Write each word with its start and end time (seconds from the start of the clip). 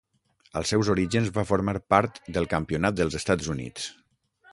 Als 0.59 0.69
seus 0.73 0.87
orígens 0.93 1.29
va 1.35 1.43
formar 1.49 1.75
part 1.95 2.17
del 2.39 2.47
campionat 2.57 2.97
dels 3.01 3.19
Estats 3.21 3.53
Units. 3.57 3.87